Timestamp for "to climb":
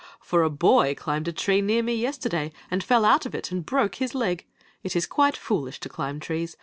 5.81-6.19